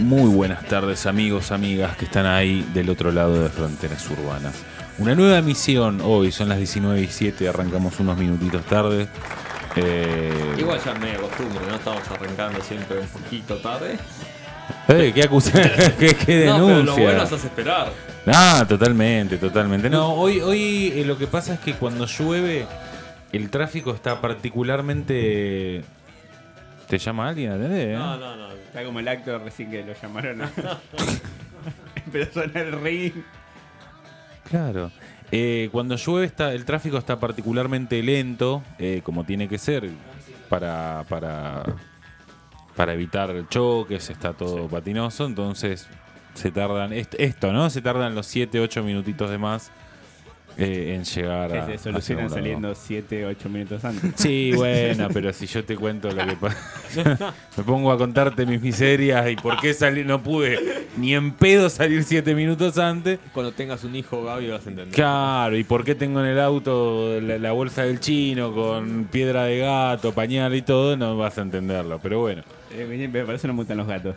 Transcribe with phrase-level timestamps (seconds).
[0.00, 4.54] Muy buenas tardes amigos, amigas que están ahí del otro lado de Fronteras Urbanas.
[4.98, 9.08] Una nueva emisión hoy, son las 19 y 7, arrancamos unos minutitos tarde.
[9.76, 11.74] Eh, Igual ya me acostumbro, ¿no?
[11.76, 13.98] Estamos arrancando siempre un poquito tarde.
[14.88, 15.28] eh, ¿Qué?
[15.98, 17.04] ¿Qué, qué No, pero lo denuncia?
[17.04, 17.92] bueno es esperar.
[18.26, 19.88] Ah, totalmente, totalmente.
[19.90, 22.66] No, hoy, hoy eh, lo que pasa es que cuando llueve,
[23.32, 25.82] el tráfico está particularmente.
[26.90, 27.52] ¿Te llama alguien?
[27.52, 27.94] ¿Atendés, eh?
[27.96, 28.50] No, no, no.
[28.52, 30.50] Está como el acto recién que lo llamaron a...
[32.04, 33.12] Empezó a sonar el ring.
[34.48, 34.90] Claro.
[35.30, 39.88] Eh, cuando llueve está, el tráfico está particularmente lento, eh, como tiene que ser,
[40.48, 41.62] para, para,
[42.74, 45.86] para evitar choques, está todo patinoso, entonces
[46.34, 47.70] se tardan, est- esto, ¿no?
[47.70, 49.70] Se tardan los 7, 8 minutitos de más
[50.60, 51.66] eh, en llegar a...
[51.66, 54.12] Que se solucionan saliendo 7, 8 minutos antes.
[54.16, 58.60] Sí, bueno, pero si yo te cuento lo que pasa, me pongo a contarte mis
[58.60, 60.58] miserias y por qué salí, no pude
[60.96, 63.18] ni en pedo salir 7 minutos antes.
[63.32, 64.94] Cuando tengas un hijo, Gaby, vas a entender.
[64.94, 69.44] Claro, ¿y por qué tengo en el auto la, la bolsa del chino con piedra
[69.44, 70.96] de gato, pañal y todo?
[70.96, 72.42] No vas a entenderlo, pero bueno,
[72.72, 74.16] Eh, me- me parece que no me gustan los gatos.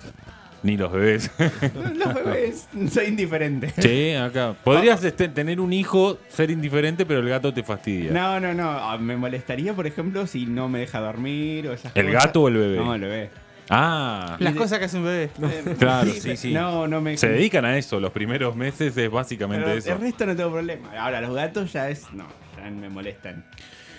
[0.64, 1.30] Ni los bebés.
[1.96, 3.72] Los bebés, soy indiferente.
[3.80, 4.56] sí, acá.
[4.64, 8.12] Podrías este, tener un hijo, ser indiferente, pero el gato te fastidia.
[8.12, 8.70] No, no, no.
[8.70, 12.26] Ah, Me molestaría, por ejemplo, si no me deja dormir o esas ¿El cosas.
[12.26, 12.78] gato o el bebé?
[12.78, 13.30] No, el bebé.
[13.70, 15.30] Ah, Las cosas que hace un bebé.
[15.80, 16.54] claro, sí, sí.
[16.54, 17.18] No, no me.
[17.18, 19.94] Se dedican a eso, los primeros meses es básicamente Pero eso.
[19.94, 20.90] el resto no tengo problema.
[20.98, 22.12] Ahora, los gatos ya es.
[22.14, 22.26] No,
[22.58, 23.46] ya me molestan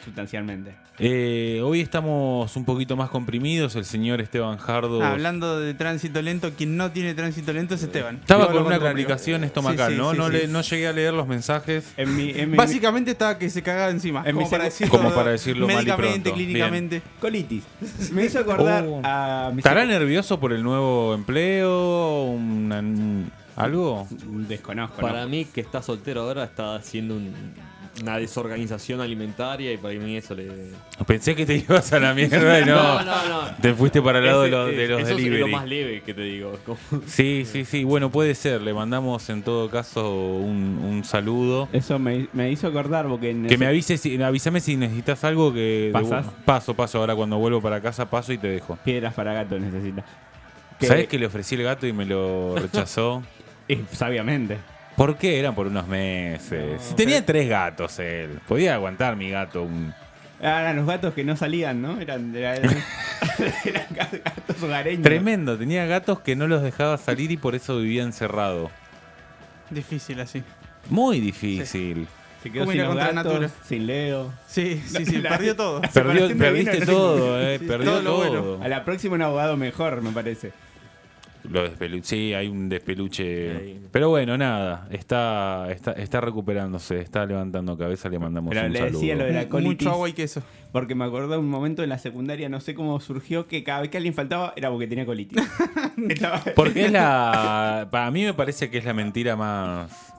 [0.05, 0.75] sustancialmente.
[0.99, 5.03] Eh, hoy estamos un poquito más comprimidos, el señor Esteban Jardo...
[5.03, 8.17] Hablando de tránsito lento, quien no tiene tránsito lento es Esteban.
[8.21, 10.13] Estaba con una complicación estomacal, Sí, sí, ¿no?
[10.13, 10.33] sí, no, sí.
[10.35, 11.93] le- no llegué a leer los mensajes.
[11.97, 12.31] En mi.
[12.31, 14.23] En mi Básicamente estaba que se cagaba encima.
[14.25, 16.35] En como para decirlo, Como para decirlo mal y médicamente, pronto.
[16.37, 17.03] clínicamente.
[17.21, 17.65] colitis.
[18.13, 19.01] Me hizo acordar Oh.
[19.03, 19.51] a.
[19.53, 22.25] mi ¿Estará nervioso por el nuevo empleo?
[22.25, 24.07] Una- un- ¿Algo?
[24.49, 25.01] Desconozco.
[25.01, 25.29] Para ¿no?
[25.29, 27.33] mí, que está soltero ahora, está haciendo un-
[28.03, 30.49] una desorganización alimentaria y para mí eso le.
[31.07, 32.75] Pensé que te ibas a la mierda y no.
[33.05, 33.29] no, no.
[33.29, 33.57] no.
[33.61, 36.13] Te fuiste para el lado de los, de los eso es lo más leve que
[36.15, 36.59] te digo.
[37.07, 37.85] Sí, sí, sí.
[37.85, 38.63] Bueno, puede ser.
[38.63, 41.69] Le mandamos en todo caso un, un saludo.
[41.73, 43.31] Eso me, me hizo acordar porque.
[43.31, 45.91] en Que ese- me avises, si, avísame si necesitas algo que...
[45.93, 46.27] ¿Pasas?
[46.45, 46.99] Paso, paso.
[46.99, 48.77] Ahora cuando vuelvo para casa paso y te dejo.
[48.85, 50.05] Piedras para gato necesita.
[50.81, 53.23] Que- ¿Sabes que le ofrecí el gato y me lo rechazó?
[53.67, 54.59] Eh, sabiamente.
[54.97, 55.39] ¿Por qué?
[55.41, 56.91] Eran por unos meses.
[56.91, 58.39] No, Tenía tres gatos él.
[58.47, 59.93] Podía aguantar mi gato un...
[60.41, 62.01] Ah, Eran los gatos que no salían, ¿no?
[62.01, 62.63] Eran, eran,
[63.65, 65.03] eran gatos hogareños.
[65.03, 68.71] Tremendo, tenía gatos que no los dejaba salir y por eso vivía encerrado.
[69.71, 70.43] Difícil así.
[70.91, 72.07] Muy difícil.
[72.43, 73.51] Se quedó ¿Cómo sin los contra gatos, natura?
[73.67, 74.33] sin Leo.
[74.47, 75.81] Sí, sí, sí, La- perdió todo.
[75.81, 78.43] Perdió, perdiste todo, eh, Sí, perdió todo lo todo.
[78.57, 78.65] bueno.
[78.65, 80.53] A la próxima un abogado mejor, me parece.
[81.45, 81.63] Lo
[82.03, 83.51] sí, hay un despeluche.
[83.51, 83.81] Ahí.
[83.93, 88.79] Pero bueno, nada, está, está, está recuperándose, está levantando cabeza, le mandamos Pero un le
[88.79, 88.99] saludo.
[88.99, 89.87] decía lo de la colitis.
[89.87, 90.43] Mucho agua y queso.
[90.73, 93.83] Porque me acordé de un momento en la secundaria, no sé cómo surgió, que cada
[93.83, 95.41] vez que alguien faltaba era porque tenía colitis.
[96.57, 97.89] Porque es la.
[97.91, 100.13] Para mí me parece que es la mentira más.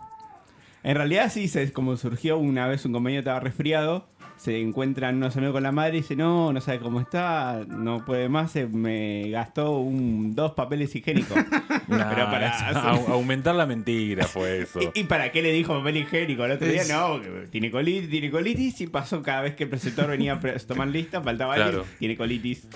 [0.83, 5.35] En realidad sí, se, como surgió una vez un compañero estaba resfriado, se encuentran unos
[5.37, 8.67] amigos con la madre y dice, no, no sabe cómo está, no puede más, se
[8.67, 11.37] me gastó un, dos papeles higiénicos.
[11.87, 14.79] Nah, Pero para es- aumentar la mentira fue eso.
[14.95, 16.43] ¿Y, y para qué le dijo papel higiénico?
[16.43, 20.07] El otro día no, tiene colitis, tiene colitis y pasó cada vez que el preceptor
[20.07, 21.81] venía a tomar lista, faltaba Claro.
[21.81, 22.67] alguien, tiene colitis.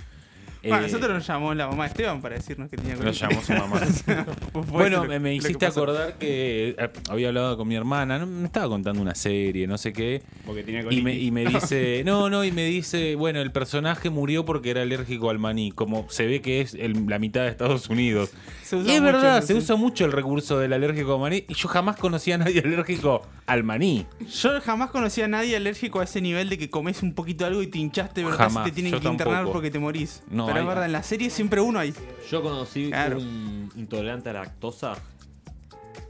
[0.62, 3.22] Bueno, Eh, nosotros nos llamó la mamá de Esteban para decirnos que tenía Lo colitis.
[3.22, 3.80] llamó su mamá.
[4.70, 5.82] Bueno, lo- me, que hiciste pasó.
[5.84, 8.26] acordar que eh, había hablado con mi hermana, ¿no?
[8.28, 12.04] me estaba contando una serie, no sé qué, Porque tenía y me, y me dice,
[12.06, 16.06] no, no, y me dice, bueno, el personaje murió porque era alérgico al maní, como
[16.10, 18.32] se ve que es el- la mitad de Estados Unidos.
[18.72, 21.96] Y es verdad, se usa mucho el recurso del alérgico al maní, y yo jamás
[21.98, 24.06] conocí a nadie alérgico al maní.
[24.42, 27.62] Yo jamás conocí a nadie alérgico a ese nivel de que comes un poquito algo
[27.64, 30.22] y te hinchaste, pero te tienen yo que internar porque te morís.
[30.30, 31.94] No, pero hay- es verdad, en la serie siempre uno hay.
[32.30, 33.18] Yo conocí Claro.
[33.18, 34.96] un intolerante a lactosa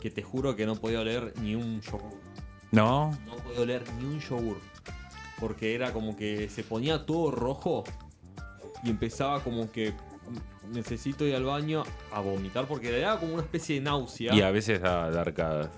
[0.01, 2.17] que te juro que no podía oler ni un yogur.
[2.71, 3.11] ¿No?
[3.25, 4.59] No podía oler ni un yogur.
[5.39, 7.83] Porque era como que se ponía todo rojo
[8.83, 9.93] y empezaba como que
[10.71, 14.35] necesito ir al baño a vomitar porque le daba como una especie de náusea.
[14.35, 15.69] Y a veces da, da arcadas.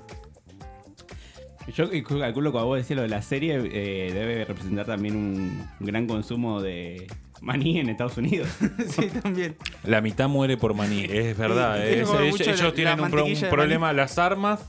[1.76, 1.90] Yo
[2.20, 6.08] calculo que a vos decís lo de la serie eh, debe representar también un gran
[6.08, 7.08] consumo de
[7.42, 8.48] maní en Estados Unidos.
[8.90, 9.58] sí, también.
[9.84, 11.76] La mitad muere por maní, es verdad.
[11.78, 14.62] Sí, es- tiene como ellos tienen la un, pro- problema, las armas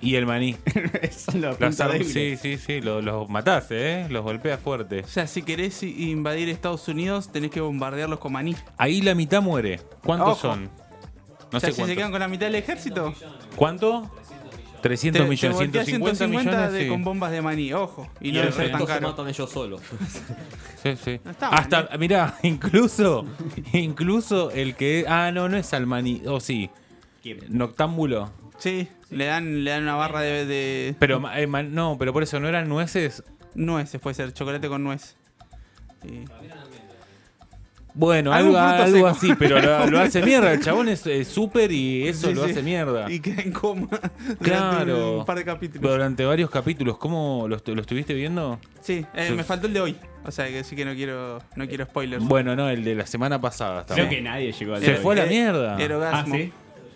[0.00, 0.56] y el maní.
[1.58, 4.08] Las armas, sí, sí, sí, los, los mataste, ¿eh?
[4.10, 5.00] Los golpeas fuerte.
[5.00, 8.54] O sea, si querés invadir Estados Unidos, tenés que bombardearlos con maní.
[8.76, 9.80] Ahí la mitad muere.
[10.04, 10.40] ¿Cuántos Ojo.
[10.40, 10.64] son?
[10.64, 11.94] No o sea, sé si se cuánto.
[11.96, 13.14] quedan con la mitad del ejército,
[13.56, 14.10] ¿Cuánto?
[14.84, 16.72] 300 te, te millones, volteas 150 millones.
[16.72, 16.88] de, sí.
[16.90, 18.06] con bombas de maní, ojo.
[18.20, 19.80] Y, Y no ser tan se matan ellos solos.
[20.82, 21.20] Sí, sí.
[21.24, 23.24] No Hasta, mirá, incluso,
[23.72, 25.06] incluso el que.
[25.08, 26.20] Ah, no, no es Almani.
[26.26, 26.68] O sí.
[27.48, 28.30] Noctámbulo.
[28.58, 32.22] Sí, le dan, le dan una barra de, de Pero, ma- eh, no, pero por
[32.22, 33.24] eso no eran nueces.
[33.54, 35.16] nueces, puede ser, chocolate con nuez.
[36.04, 36.24] Y-
[37.96, 38.58] Bueno, algo,
[39.06, 40.52] así, pero lo, lo hace mierda.
[40.52, 42.50] El chabón es eh, súper y eso Sí, lo sí.
[42.50, 43.08] hace mierda.
[43.10, 45.18] Y queda en coma durante Claro.
[45.20, 45.92] un par de capítulos.
[45.92, 46.98] Durante varios capítulos.
[46.98, 48.58] ¿Cómo lo, estu- lo estuviste viendo?
[48.80, 49.96] Sí, eh, me faltó el de hoy.
[50.26, 52.24] O sea que sí que no quiero, no quiero spoilers.
[52.24, 53.84] Bueno, no, el de la semana pasada.
[53.86, 55.76] Creo que nadie llegó al Se de fue a la mierda.
[55.78, 56.34] Ah, Erogasmo.
[56.34, 56.52] ¿sí?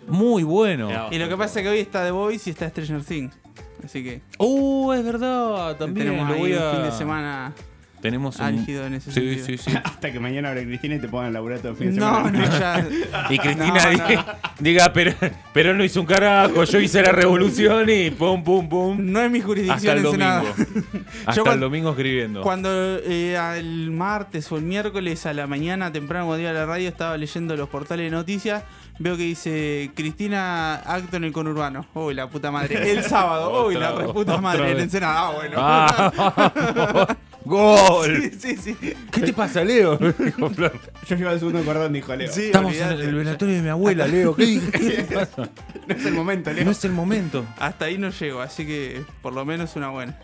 [0.07, 0.89] Muy bueno.
[1.11, 3.37] Y lo que pasa es que hoy está The Voice y está Stranger Things.
[3.85, 5.77] Así que Uh, es verdad.
[5.77, 6.69] También tenemos lo ahí voy a.
[6.71, 7.53] un fin de semana
[8.01, 8.45] Tenemos un.
[8.45, 9.45] álgido en ese Sí, sentido.
[9.45, 9.77] sí, sí.
[9.83, 12.39] Hasta que mañana abre Cristina y te pongan laburar todo el fin de No, semana.
[12.39, 12.87] no, ya.
[13.29, 15.13] Y Cristina No, diga, diga, pero,
[15.53, 18.97] pero no hizo un carajo, yo hice la revolución y pum, pum, pum.
[18.99, 20.39] No es mi Hasta jurisdicción el Ensenada.
[20.43, 20.87] domingo.
[21.25, 22.41] Hasta Yo el cuando- domingo escribiendo.
[22.41, 26.65] Cuando eh, el martes o el miércoles a la mañana, temprano, cuando iba a la
[26.65, 28.63] radio, estaba leyendo los portales de noticias,
[28.99, 31.85] veo que dice Cristina acto en el conurbano.
[31.93, 32.91] Uy, la puta madre.
[32.91, 33.67] El sábado.
[33.67, 34.71] Uy, la otra madre.
[34.71, 35.19] En Ensenada.
[35.27, 35.55] Ah, bueno.
[35.57, 37.15] Ah,
[37.49, 38.31] ¡Gol!
[38.39, 38.93] Sí, sí, sí.
[39.11, 39.97] ¿Qué te pasa, Leo?
[40.19, 40.79] Dijo Flor.
[41.07, 42.31] Yo llego al segundo cordón, dijo Leo.
[42.31, 44.35] Sí, Estamos en el velatorio de mi abuela, Leo.
[44.35, 45.49] ¿Qué, te pasa?
[45.87, 46.63] No es el momento, Leo.
[46.65, 47.45] No es el momento.
[47.57, 50.19] Hasta ahí no llego, así que por lo menos una buena.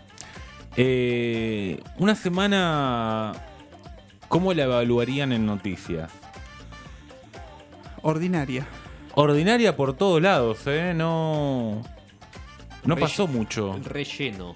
[0.76, 3.32] Eh, una semana.
[4.28, 6.12] ¿Cómo la evaluarían en noticias?
[8.02, 8.68] Ordinaria.
[9.16, 10.92] Ordinaria por todos lados, ¿eh?
[10.94, 11.82] No.
[12.84, 13.74] No pasó mucho.
[13.74, 14.54] El relleno.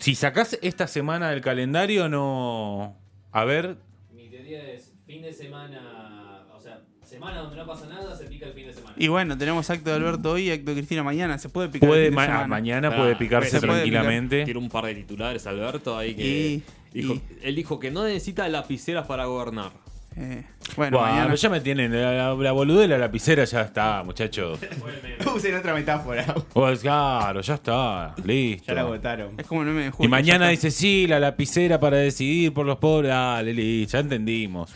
[0.00, 2.96] Si sacás esta semana del calendario, no.
[3.32, 3.76] A ver.
[4.12, 8.46] Mi teoría es fin de semana, o sea, semana donde no pasa nada, se pica
[8.46, 8.94] el fin de semana.
[8.98, 11.38] Y bueno, tenemos acto de Alberto hoy y acto de Cristina mañana.
[11.38, 12.46] Se puede picar el Puede, fin de ma- semana.
[12.46, 14.44] mañana Ah, puede picarse se puede tranquilamente.
[14.46, 16.22] Tiene un par de titulares, Alberto, ahí que.
[16.26, 16.62] Y-
[16.92, 19.72] dijo, y- Él dijo que no necesita lapiceras para gobernar.
[20.16, 20.42] Eh,
[20.76, 21.34] bueno, Buah, mañana.
[21.34, 21.92] ya me tienen.
[21.92, 24.58] La, la, la boludez de la lapicera ya está, muchachos.
[25.34, 26.34] Usen otra metáfora.
[26.52, 28.14] Pues claro, ya está.
[28.24, 28.66] Listo.
[28.68, 29.34] Ya la votaron.
[29.38, 32.66] Es como el meme de Julio, Y mañana dice, sí, la lapicera para decidir por
[32.66, 33.10] los pobres.
[33.10, 34.70] Dale, listo, ya entendimos.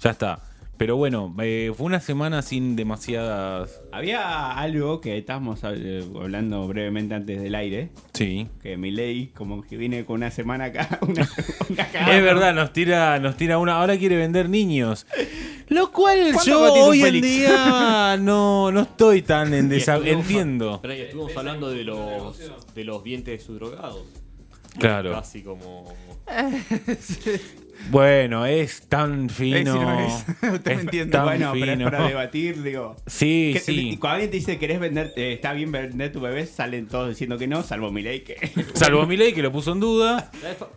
[0.00, 0.40] Ya está.
[0.80, 3.82] Pero bueno, eh, fue una semana sin demasiadas...
[3.92, 7.90] Había algo que estábamos eh, hablando brevemente antes del aire.
[8.14, 8.48] Sí.
[8.62, 10.98] Que mi ley, como que viene con una semana acá.
[11.02, 11.28] Una,
[11.68, 12.16] una.
[12.16, 13.74] Es verdad, nos tira, nos tira una.
[13.74, 15.06] Ahora quiere vender niños.
[15.68, 20.22] Lo cual ¿Cuándo yo hoy en día no, no estoy tan en Y desa- estuvimos-
[20.22, 20.78] Entiendo.
[20.80, 22.38] Pero ahí estuvimos hablando de los
[22.74, 24.06] de los vientres subdrogados.
[24.78, 25.12] Claro.
[25.12, 25.92] Casi como.
[27.90, 30.00] Bueno, es tan fino.
[30.00, 30.24] es.
[30.52, 31.12] Usted me entiende.
[31.12, 31.90] tan Bueno, pero es fino.
[31.90, 32.96] para debatir, digo.
[33.06, 33.96] Sí, Que- sí.
[33.98, 37.38] Cuando alguien te dice querés vender, eh, está bien vender tu bebé, salen todos diciendo
[37.38, 38.36] que no, salvo mi ley que.
[38.74, 40.30] Salvo mi ley que lo puso en duda.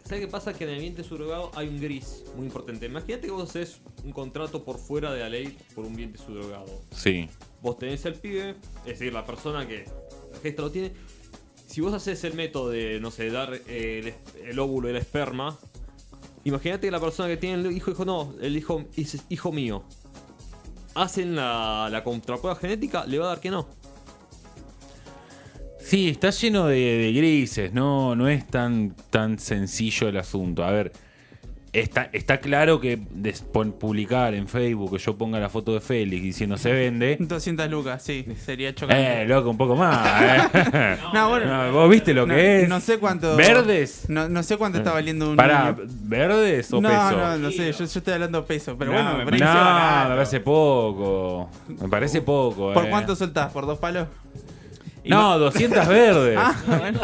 [0.06, 0.54] ¿Sabes qué pasa?
[0.54, 2.86] Que en el vientre subrogado hay un gris muy importante.
[2.86, 6.66] Imagínate que vos haces un contrato por fuera de la ley por un vientre subrogado.
[6.92, 7.28] Sí.
[7.62, 9.86] Vos tenés el pibe, es decir, la persona que
[10.34, 10.92] la gesta lo tiene.
[11.68, 14.14] Si vos haces el método de, no sé, dar eh,
[14.46, 15.58] el, óvulo y el esperma,
[16.44, 19.84] imagínate que la persona que tiene el hijo no, el hijo es hijo mío.
[20.96, 22.04] Hacen la, la
[22.56, 23.68] genética, le va a dar que no.
[25.80, 30.64] Sí, está lleno de, de grises, no, no es tan, tan sencillo el asunto.
[30.64, 30.92] A ver,
[31.74, 35.82] está, está claro que des- pon- publicar en Facebook que yo ponga la foto de
[35.82, 37.18] Félix diciendo se vende.
[37.20, 39.24] 200 lucas, sí, sería chocante.
[39.24, 40.50] Eh, loco, un poco más.
[40.56, 40.98] eh.
[41.14, 41.46] No, bueno.
[41.68, 42.70] No, ¿Vos viste lo no, que es?
[42.70, 43.36] no sé cuánto.
[43.36, 44.06] ¿Verdes?
[44.08, 45.36] No, no sé cuánto está valiendo un.
[45.36, 45.88] Pará, niño.
[46.04, 47.12] ¿verdes o no, peso?
[47.18, 50.10] no, no sé, yo, yo estoy hablando peso, pero No, bueno, me parece No, barato.
[50.10, 51.50] me parece poco.
[51.68, 52.74] Me parece poco.
[52.74, 52.90] ¿por eh.
[52.90, 53.52] cuánto soltás?
[53.52, 54.08] ¿Por dos palos?
[55.06, 56.38] No, 200 verdes.
[56.40, 57.02] Ah, bueno.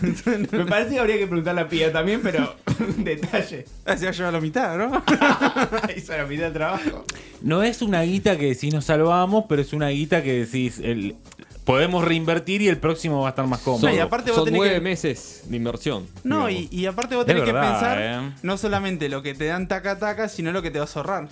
[0.52, 2.54] Me parece que habría que preguntarle a Pía también, pero
[2.98, 3.64] detalle.
[3.84, 5.02] Ah, Se va a llevar la mitad, ¿no?
[5.96, 7.04] Hizo la mitad de trabajo.
[7.42, 11.16] No es una guita que decís nos salvamos, pero es una guita que decís el,
[11.64, 13.86] podemos reinvertir y el próximo va a estar más cómodo.
[13.88, 16.06] No, y aparte vos Son nueve que- meses de inversión.
[16.24, 18.32] No, y, aparte vos tenés verdad, que pensar eh.
[18.42, 21.28] no solamente lo que te dan taca taca, sino lo que te vas a ahorrar.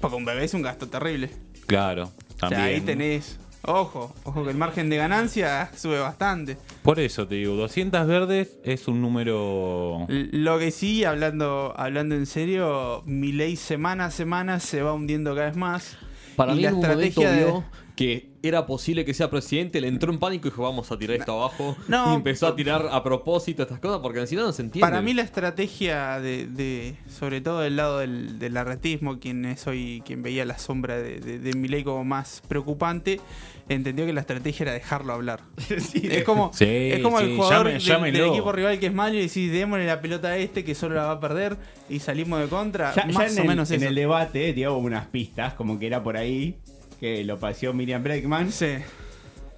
[0.00, 1.30] Porque un bebé es un gasto terrible.
[1.66, 2.62] Claro, O también.
[2.62, 3.38] sea, ahí tenés.
[3.62, 6.56] Ojo, ojo que el margen de ganancia sube bastante.
[6.82, 10.06] Por eso te digo, 200 verdes es un número...
[10.08, 15.34] Lo que sí, hablando, hablando en serio, mi ley semana a semana se va hundiendo
[15.34, 15.98] cada vez más.
[16.36, 17.64] Para y mí la en un momento estrategia de- vio
[17.96, 21.16] que era posible que sea presidente, le entró en pánico y dijo, vamos a tirar
[21.18, 21.76] esto abajo.
[21.88, 24.86] No, y empezó a tirar a propósito estas cosas porque si no, no se entiende.
[24.86, 29.66] Para mí la estrategia de, de- sobre todo del lado del, del arretismo, quien es
[29.66, 33.20] hoy quien veía la sombra de, de, de Milei como más preocupante,
[33.68, 35.40] entendió que la estrategia era dejarlo hablar.
[35.68, 39.16] es como, Sí, es como sí, el jugador llame- del, equipo rival que es malo
[39.16, 41.56] y decís, démosle la pelota a este que solo la va a perder
[41.88, 42.94] y salimos de contra.
[42.94, 43.88] Ya, ya más en, o el, menos en eso.
[43.88, 46.56] el debate dio unas pistas, como que era por ahí,
[47.00, 48.52] que lo paseó Miriam Breckman.
[48.52, 48.76] Sí.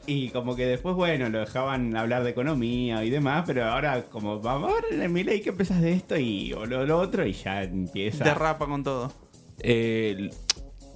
[0.06, 4.40] Y como que después, bueno, lo dejaban hablar de economía y demás, pero ahora como,
[4.40, 6.16] vamos a ver, Milei, ¿qué pensás de esto?
[6.16, 8.24] Y o lo, lo otro, y ya empieza.
[8.24, 9.12] Derrapa con todo.
[9.60, 10.30] Eh,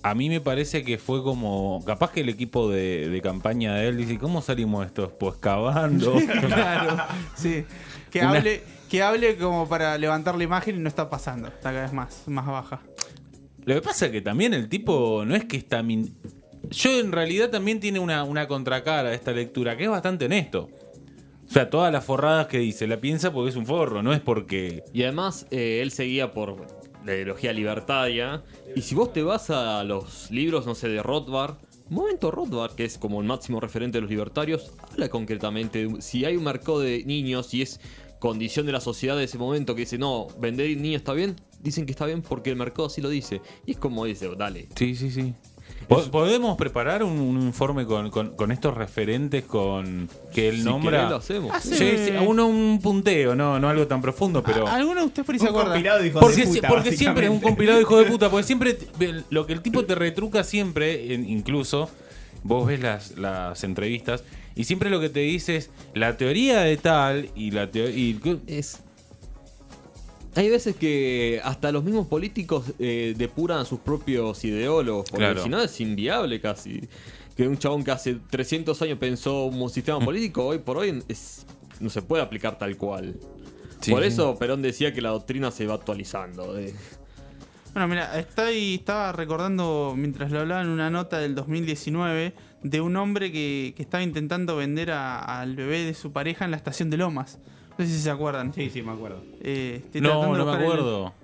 [0.02, 1.84] a mí me parece que fue como.
[1.84, 5.12] Capaz que el equipo de, de campaña de él dice: ¿Cómo salimos de estos?
[5.12, 6.14] Pues cavando.
[6.46, 6.96] claro,
[7.36, 7.64] sí.
[8.10, 11.46] Que Una- hable, que hable como para levantar la imagen y no está pasando.
[11.48, 12.80] Está cada vez más, más baja.
[13.64, 15.82] Lo que pasa es que también el tipo no es que está.
[15.82, 16.16] min-
[16.70, 20.68] Yo en realidad también tiene una, una contracara de esta lectura que es bastante honesto.
[21.48, 24.20] O sea, todas las forradas que dice la piensa porque es un forro, no es
[24.20, 24.82] porque.
[24.92, 26.66] Y además, eh, él seguía por
[27.04, 28.42] la ideología libertaria.
[28.74, 31.56] Y si vos te vas a los libros, no sé, de Rothbard,
[31.88, 36.24] Momento Rothbard, que es como el máximo referente de los libertarios, habla concretamente de si
[36.24, 37.80] hay un mercado de niños y es
[38.18, 41.86] condición de la sociedad de ese momento que dice, no, vender niños está bien, dicen
[41.86, 43.40] que está bien porque el mercado así lo dice.
[43.66, 44.66] Y es como dice, dale.
[44.74, 45.32] Sí, sí, sí.
[45.88, 50.64] Po- ¿Podemos preparar un, un informe con, con- con estos referentes con que él Si
[50.64, 50.90] nombra?
[50.98, 51.52] querés, lo hacemos.
[51.54, 51.74] Ah, sí.
[51.76, 54.66] Sí, sí, uno un punteo, no, no algo tan profundo, pero.
[54.66, 55.70] ¿Alguno de ustedes por ahí se Un acuerda?
[55.72, 58.30] compilado de hijos Porque, de puta, porque siempre es un compilado de hijo de puta,
[58.30, 58.76] porque siempre
[59.30, 61.88] lo que el tipo te retruca siempre, incluso
[62.42, 64.24] vos ves las, las entrevistas
[64.56, 68.16] y siempre lo que te dice es la teoría de tal y la teoría
[68.46, 68.80] Es.
[70.36, 75.42] Hay veces que hasta los mismos políticos eh, depuran a sus propios ideólogos, porque Claro.
[75.42, 76.88] si no es inviable casi.
[77.36, 81.44] Que un chabón que hace 300 años pensó un sistema político, hoy por hoy es,
[81.80, 83.14] no se puede aplicar tal cual.
[83.80, 86.58] Sí, por eso Perón decía que la doctrina se va actualizando.
[86.58, 86.74] eh.
[87.74, 92.96] Bueno, mira, estoy, estaba recordando mientras lo hablaba en una nota del 2019 de un
[92.96, 96.88] hombre que, que estaba intentando vender a- al bebé de su pareja en la estación
[96.88, 97.38] de Lomas.
[97.78, 98.52] No sé si se acuerdan.
[98.54, 99.22] Sí, sí, me acuerdo.
[99.42, 101.14] Eh, estoy No, tratando de no me buscar el- acuerdo.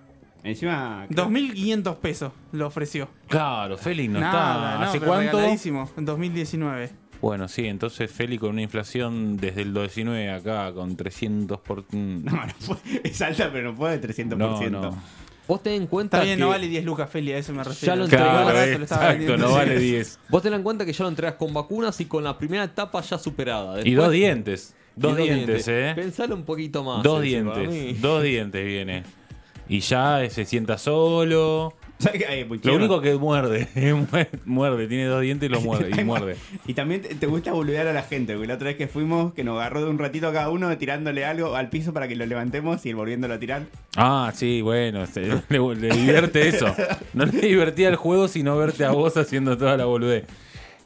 [0.45, 1.07] Encima.
[1.09, 3.09] 2.500 pesos lo ofreció.
[3.29, 4.79] Claro, Félix no Nada, está.
[4.79, 5.37] no, ¿Hace pero cuánto?
[5.37, 6.91] regaladísimo, en 2019.
[7.21, 11.85] Bueno, sí, entonces Félix con una inflación desde el 19 acá con 300 por...
[11.93, 14.37] mm, No, no puede- es alta, pero no puede 300%.
[14.37, 15.03] No, no.
[15.47, 16.41] Vos ten en cuenta Está bien, que.
[16.43, 17.93] no vale 10 lucas, Feli, a eso me refiero.
[17.95, 18.25] Ya lo entregó.
[18.25, 19.47] Claro, barato, lo estaba exacto, vendiendo.
[19.49, 20.19] no vale 10.
[20.29, 23.01] Vos ten en cuenta que ya lo entregas con vacunas y con la primera etapa
[23.03, 23.75] ya superada.
[23.81, 24.75] Y Después- dos dientes.
[24.97, 25.93] Dos dientes, ¿eh?
[25.95, 27.03] Pensalo un poquito más.
[27.03, 28.01] Dos dientes.
[28.01, 29.03] Dos dientes viene.
[29.69, 31.75] Y ya se sienta solo.
[32.65, 33.69] Lo único que muerde,
[34.45, 36.37] muerde, tiene dos dientes y lo muerde, y muerde.
[36.67, 39.45] Y también te, gusta boludear a la gente, porque la otra vez que fuimos, que
[39.45, 42.27] nos agarró de un ratito a cada uno tirándole algo al piso para que lo
[42.27, 43.63] levantemos y volviéndolo a tirar.
[43.97, 46.75] Ah, sí, bueno, se- le, le divierte eso.
[47.15, 50.25] No le divertía el juego, sino verte a vos haciendo toda la boludez.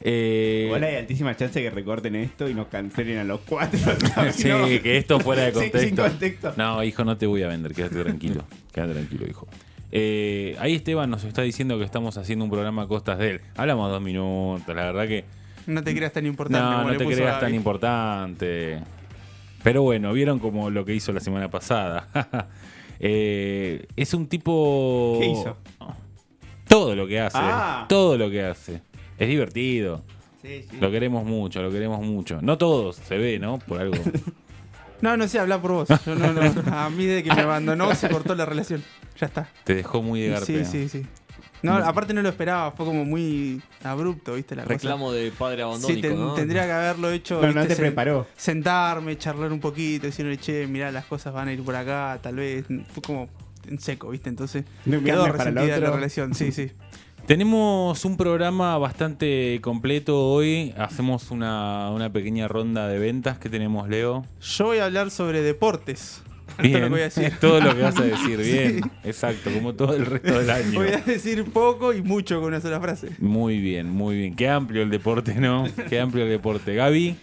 [0.01, 3.79] Eh, Igual hay altísima chance que recorten esto y nos cancelen a los cuatro.
[4.31, 4.65] sí, No.
[4.65, 6.53] que esto fuera de Sí, sin contexto.
[6.55, 8.43] No, hijo, no te voy a vender, quédate tranquilo.
[8.71, 9.47] Quédate tranquilo, hijo.
[9.91, 13.41] Eh, ahí Esteban nos está diciendo que estamos haciendo un programa a costas de él.
[13.55, 15.25] Hablamos dos minutos, la verdad que
[15.65, 16.59] No te creas tan importante.
[16.59, 18.79] No, no te creas tan importante.
[19.63, 22.07] Pero bueno, vieron como lo que hizo la semana pasada.
[22.99, 25.17] Eh, es un tipo.
[25.19, 25.57] ¿Qué hizo?
[26.67, 27.37] Todo lo que hace.
[27.39, 27.85] Ah.
[27.87, 28.81] Todo lo que hace.
[29.17, 30.03] Es divertido.
[30.41, 30.77] Sí, sí.
[30.79, 32.39] Lo queremos mucho, lo queremos mucho.
[32.41, 33.59] No todos, se ve, ¿no?
[33.59, 33.97] Por algo.
[34.99, 35.87] No, no sé, habla por vos.
[36.07, 36.41] Yo no, no.
[36.75, 38.83] A mí desde que me abandonó se cortó la relación.
[39.19, 39.47] Ya está.
[39.63, 40.65] Te dejó muy de Sí, garpea.
[40.65, 41.05] sí, sí.
[41.61, 44.55] No, aparte no lo esperaba, fue como muy abrupto, ¿viste?
[44.55, 44.73] La cosa.
[44.73, 46.33] Reclamo de padre Sí, abandónico, ten- ¿no?
[46.33, 47.39] tendría que haberlo hecho.
[47.39, 48.25] No, no te preparó.
[48.35, 52.37] Sentarme, charlar un poquito, decirle, che, mirá, las cosas van a ir por acá, tal
[52.37, 52.65] vez.
[52.91, 53.29] Fue como
[53.67, 54.29] en seco, ¿viste?
[54.29, 56.71] Entonces quedó resentida la relación, sí, sí.
[57.27, 60.73] Tenemos un programa bastante completo hoy.
[60.77, 64.25] Hacemos una, una pequeña ronda de ventas que tenemos, Leo.
[64.39, 66.21] Yo voy a hablar sobre deportes.
[66.51, 67.33] Esto es lo que voy a decir.
[67.41, 68.51] Todo lo que vas a decir, Sí.
[68.51, 68.91] bien.
[69.03, 70.79] Exacto, como todo el resto del año.
[70.79, 73.09] Voy a decir poco y mucho con una sola frase.
[73.19, 74.35] Muy bien, muy bien.
[74.37, 75.65] Qué amplio el deporte, ¿no?
[75.89, 76.75] Qué amplio el deporte.
[76.75, 77.17] Gaby,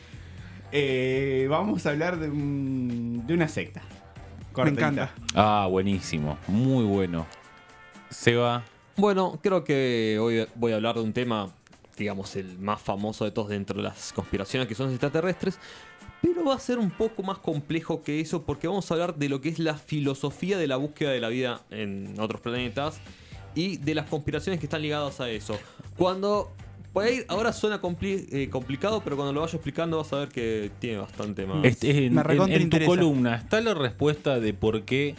[0.70, 3.80] Eh, vamos a hablar de, un- de una secta.
[4.52, 4.62] Cortita.
[4.62, 5.14] Me encanta.
[5.34, 7.26] ah, buenísimo, muy bueno.
[8.10, 8.62] Seba,
[8.96, 11.50] Bueno, creo que hoy voy a hablar de un tema,
[11.96, 15.58] digamos, el más famoso de todos dentro de las conspiraciones que son los extraterrestres.
[16.22, 19.28] Pero va a ser un poco más complejo que eso porque vamos a hablar de
[19.28, 22.98] lo que es la filosofía de la búsqueda de la vida en otros planetas
[23.54, 25.58] y de las conspiraciones que están ligadas a eso.
[25.98, 26.50] Cuando
[26.94, 30.28] Por ahí ahora suena compli- eh, complicado, pero cuando lo vaya explicando vas a ver
[30.28, 31.64] que tiene bastante más.
[31.64, 32.86] Este, en, Me en- en tu interesa.
[32.86, 35.16] columna está la respuesta de por qué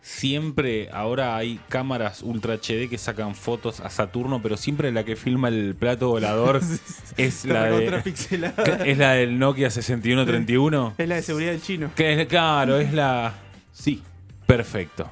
[0.00, 5.16] siempre ahora hay cámaras Ultra HD que sacan fotos a Saturno, pero siempre la que
[5.16, 6.60] filma el plato volador
[7.16, 8.02] es, la de,
[8.86, 10.94] es la del Nokia 6131.
[10.98, 11.90] Es la de seguridad del chino.
[11.94, 13.34] Que es- claro, es la...
[13.72, 14.02] Sí,
[14.46, 15.08] perfecto.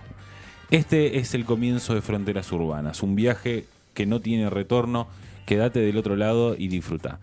[0.71, 3.64] Este es el comienzo de Fronteras Urbanas, un viaje
[3.95, 5.07] que no tiene retorno.
[5.47, 7.21] Quédate del otro lado y disfruta.